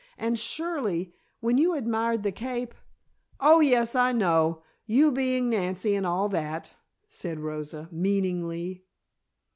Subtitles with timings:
[0.17, 2.73] And surely, when you admired the cape"
[3.39, 4.63] "Oh, yes, I know.
[4.87, 6.71] You being Nancy, and all that,"
[7.07, 8.83] said Rosa, meaningly.